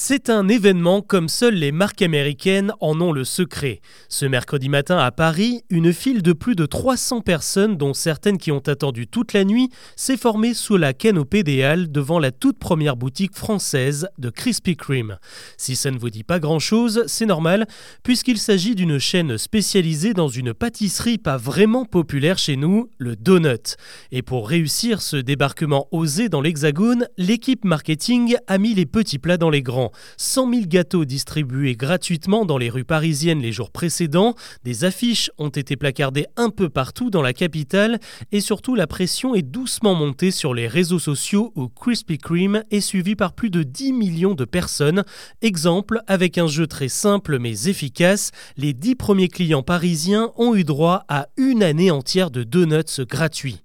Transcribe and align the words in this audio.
C'est 0.00 0.30
un 0.30 0.46
événement 0.46 1.02
comme 1.02 1.28
seules 1.28 1.56
les 1.56 1.72
marques 1.72 2.02
américaines 2.02 2.72
en 2.80 3.00
ont 3.00 3.10
le 3.10 3.24
secret. 3.24 3.80
Ce 4.08 4.26
mercredi 4.26 4.68
matin 4.68 4.96
à 4.96 5.10
Paris, 5.10 5.64
une 5.70 5.92
file 5.92 6.22
de 6.22 6.32
plus 6.32 6.54
de 6.54 6.66
300 6.66 7.20
personnes, 7.20 7.76
dont 7.76 7.92
certaines 7.94 8.38
qui 8.38 8.52
ont 8.52 8.62
attendu 8.68 9.08
toute 9.08 9.32
la 9.32 9.42
nuit, 9.42 9.70
s'est 9.96 10.16
formée 10.16 10.54
sous 10.54 10.76
la 10.76 10.92
canopée 10.92 11.42
des 11.42 11.64
Halles 11.64 11.90
devant 11.90 12.20
la 12.20 12.30
toute 12.30 12.60
première 12.60 12.96
boutique 12.96 13.34
française 13.34 14.08
de 14.18 14.30
Krispy 14.30 14.76
Kreme. 14.76 15.18
Si 15.56 15.74
ça 15.74 15.90
ne 15.90 15.98
vous 15.98 16.10
dit 16.10 16.22
pas 16.22 16.38
grand-chose, 16.38 17.02
c'est 17.08 17.26
normal, 17.26 17.66
puisqu'il 18.04 18.38
s'agit 18.38 18.76
d'une 18.76 19.00
chaîne 19.00 19.36
spécialisée 19.36 20.14
dans 20.14 20.28
une 20.28 20.54
pâtisserie 20.54 21.18
pas 21.18 21.36
vraiment 21.36 21.84
populaire 21.84 22.38
chez 22.38 22.54
nous, 22.54 22.88
le 22.98 23.16
donut. 23.16 23.76
Et 24.12 24.22
pour 24.22 24.48
réussir 24.48 25.02
ce 25.02 25.16
débarquement 25.16 25.88
osé 25.90 26.28
dans 26.28 26.40
l'Hexagone, 26.40 27.08
l'équipe 27.18 27.64
marketing 27.64 28.36
a 28.46 28.58
mis 28.58 28.74
les 28.74 28.86
petits 28.86 29.18
plats 29.18 29.38
dans 29.38 29.50
les 29.50 29.60
grands. 29.60 29.87
100 30.16 30.52
000 30.52 30.66
gâteaux 30.66 31.04
distribués 31.04 31.76
gratuitement 31.76 32.44
dans 32.44 32.58
les 32.58 32.70
rues 32.70 32.84
parisiennes 32.84 33.40
les 33.40 33.52
jours 33.52 33.70
précédents, 33.70 34.34
des 34.64 34.84
affiches 34.84 35.30
ont 35.38 35.48
été 35.48 35.76
placardées 35.76 36.26
un 36.36 36.50
peu 36.50 36.68
partout 36.68 37.10
dans 37.10 37.22
la 37.22 37.32
capitale 37.32 37.98
et 38.32 38.40
surtout 38.40 38.74
la 38.74 38.86
pression 38.86 39.34
est 39.34 39.42
doucement 39.42 39.94
montée 39.94 40.30
sur 40.30 40.54
les 40.54 40.68
réseaux 40.68 40.98
sociaux 40.98 41.52
où 41.56 41.68
Krispy 41.68 42.18
Kreme 42.18 42.62
est 42.70 42.80
suivi 42.80 43.16
par 43.16 43.32
plus 43.32 43.50
de 43.50 43.62
10 43.62 43.92
millions 43.92 44.34
de 44.34 44.44
personnes. 44.44 45.04
Exemple, 45.42 46.00
avec 46.06 46.38
un 46.38 46.46
jeu 46.46 46.66
très 46.66 46.88
simple 46.88 47.38
mais 47.38 47.68
efficace, 47.68 48.30
les 48.56 48.72
10 48.72 48.94
premiers 48.94 49.28
clients 49.28 49.62
parisiens 49.62 50.32
ont 50.36 50.54
eu 50.54 50.64
droit 50.64 51.04
à 51.08 51.28
une 51.36 51.62
année 51.62 51.90
entière 51.90 52.30
de 52.30 52.42
donuts 52.42 53.04
gratuits. 53.08 53.62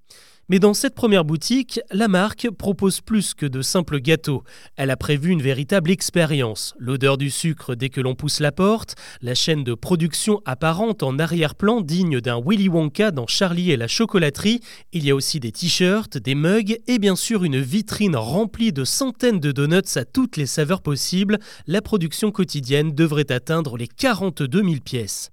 Mais 0.53 0.59
dans 0.59 0.75
cette 0.75 0.93
première 0.93 1.25
boutique, 1.25 1.79
la 1.89 2.07
marque 2.07 2.47
propose 2.51 3.01
plus 3.01 3.33
que 3.33 3.47
de 3.47 3.63
simples 3.63 3.99
gâteaux. 3.99 4.43
Elle 4.75 4.91
a 4.91 4.95
prévu 4.95 5.31
une 5.31 5.41
véritable 5.41 5.89
expérience. 5.89 6.75
L'odeur 6.77 7.17
du 7.17 7.31
sucre 7.31 7.73
dès 7.73 7.89
que 7.89 7.99
l'on 7.99 8.13
pousse 8.13 8.39
la 8.39 8.51
porte, 8.51 8.93
la 9.23 9.33
chaîne 9.33 9.63
de 9.63 9.73
production 9.73 10.41
apparente 10.45 11.01
en 11.01 11.17
arrière-plan 11.17 11.81
digne 11.81 12.21
d'un 12.21 12.39
Willy 12.39 12.69
Wonka 12.69 13.09
dans 13.09 13.25
Charlie 13.25 13.71
et 13.71 13.77
la 13.77 13.87
chocolaterie. 13.87 14.59
Il 14.91 15.03
y 15.03 15.09
a 15.09 15.15
aussi 15.15 15.39
des 15.39 15.51
t-shirts, 15.51 16.19
des 16.19 16.35
mugs 16.35 16.77
et 16.85 16.99
bien 16.99 17.15
sûr 17.15 17.43
une 17.43 17.59
vitrine 17.59 18.15
remplie 18.15 18.71
de 18.71 18.85
centaines 18.85 19.39
de 19.39 19.51
donuts 19.51 19.97
à 19.97 20.05
toutes 20.05 20.37
les 20.37 20.45
saveurs 20.45 20.83
possibles. 20.83 21.39
La 21.65 21.81
production 21.81 22.31
quotidienne 22.31 22.91
devrait 22.91 23.31
atteindre 23.31 23.75
les 23.75 23.87
42 23.87 24.61
000 24.61 24.75
pièces. 24.85 25.31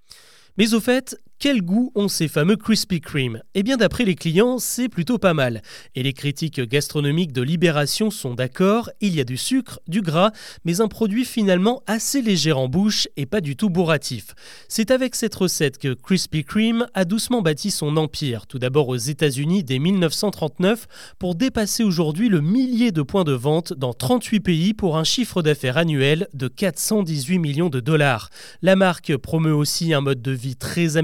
Mais 0.57 0.73
au 0.73 0.81
fait, 0.81 1.15
quel 1.41 1.63
goût 1.63 1.91
ont 1.95 2.09
ces 2.09 2.29
fameux 2.29 2.57
Krispy 2.57 3.01
Kreme? 3.01 3.43
Eh 3.55 3.63
bien 3.63 3.79
d'après 3.79 4.05
les 4.05 4.15
clients, 4.15 4.59
c'est 4.59 4.91
plutôt 4.91 5.17
pas 5.17 5.33
mal. 5.33 5.63
Et 5.95 6.03
les 6.03 6.13
critiques 6.13 6.61
gastronomiques 6.61 7.33
de 7.33 7.41
Libération 7.41 8.11
sont 8.11 8.35
d'accord, 8.35 8.91
il 9.01 9.15
y 9.15 9.21
a 9.21 9.25
du 9.25 9.39
sucre, 9.39 9.81
du 9.89 10.03
gras, 10.03 10.33
mais 10.67 10.83
un 10.83 10.89
produit 10.89 11.25
finalement 11.25 11.83
assez 11.87 12.21
léger 12.21 12.53
en 12.53 12.69
bouche 12.69 13.09
et 13.17 13.25
pas 13.25 13.41
du 13.41 13.57
tout 13.57 13.71
bourratif. 13.71 14.35
C'est 14.69 14.91
avec 14.91 15.15
cette 15.15 15.35
recette 15.35 15.79
que 15.79 15.95
Krispy 15.95 16.45
Kreme 16.45 16.87
a 16.93 17.07
doucement 17.07 17.41
bâti 17.41 17.71
son 17.71 17.97
empire, 17.97 18.47
tout 18.47 18.59
d'abord 18.59 18.89
aux 18.89 18.97
États-Unis 18.97 19.65
dès 19.65 19.79
1939, 19.79 20.89
pour 21.19 21.37
dépasser 21.37 21.85
aujourd'hui 21.85 22.29
le 22.29 22.43
millier 22.43 22.93
de 22.93 23.01
points 23.01 23.25
de 23.25 23.33
vente 23.33 23.73
dans 23.73 23.95
38 23.95 24.41
pays 24.41 24.75
pour 24.75 24.99
un 24.99 25.05
chiffre 25.05 25.41
d'affaires 25.41 25.79
annuel 25.79 26.29
de 26.35 26.49
418 26.49 27.39
millions 27.39 27.71
de 27.71 27.81
dollars. 27.81 28.29
La 28.61 28.77
marque 28.77 29.17
promeut 29.17 29.55
aussi 29.55 29.95
un 29.95 30.03
mode 30.03 30.21
de 30.21 30.33
vie 30.33 30.57
très 30.57 30.99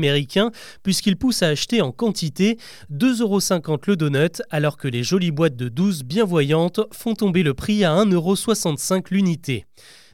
puisqu'il 0.82 1.16
pousse 1.16 1.42
à 1.42 1.48
acheter 1.48 1.80
en 1.80 1.92
quantité 1.92 2.58
2,50€ 2.92 3.78
le 3.86 3.96
donut 3.96 4.42
alors 4.50 4.76
que 4.76 4.88
les 4.88 5.02
jolies 5.02 5.30
boîtes 5.30 5.56
de 5.56 5.68
12 5.68 6.04
bien 6.04 6.24
voyantes 6.24 6.80
font 6.92 7.14
tomber 7.14 7.42
le 7.42 7.54
prix 7.54 7.84
à 7.84 7.92
1,65€ 7.92 9.06
l'unité. 9.10 9.66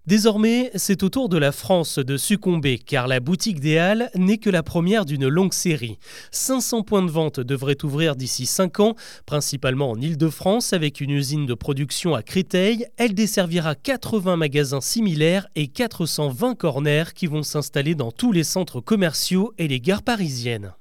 Désormais, 0.05 0.73
c'est 0.75 1.05
au 1.05 1.09
tour 1.11 1.29
de 1.29 1.39
la 1.39 1.53
France 1.53 2.01
de 2.01 2.17
succomber, 2.17 2.77
car 2.77 3.07
la 3.07 3.21
boutique 3.21 3.61
des 3.61 3.79
Halles 3.79 4.11
n'est 4.17 4.39
que 4.39 4.51
la 4.51 4.65
première 4.65 5.05
d'une 5.05 5.29
longue 5.29 5.53
série. 5.53 5.97
500 6.33 6.83
points 6.83 7.05
de 7.05 7.11
vente 7.11 7.39
devraient 7.39 7.85
ouvrir 7.85 8.17
d'ici 8.17 8.47
5 8.47 8.81
ans, 8.81 8.97
principalement 9.27 9.93
en 9.93 10.01
Ile-de-France, 10.01 10.73
avec 10.73 11.01
une 11.01 11.13
usine 11.13 11.47
de 11.47 11.55
production 11.55 12.17
à 12.17 12.25
Créteil. 12.25 12.85
Elle 12.97 13.15
desservira 13.15 13.77
80 13.77 14.37
magasins 14.37 14.81
similaires 14.81 15.47
et 15.55 15.69
420 15.69 16.57
corners 16.57 17.15
qui 17.15 17.29
vont 17.29 17.45
s'installer 17.45 17.95
dans 17.95 18.11
tous 18.11 18.33
les 18.33 18.45
centres 18.45 18.81
commerciaux 18.81 19.55
et 19.57 19.69
les 19.69 19.79
gares 19.79 20.03
parisiennes. 20.03 20.73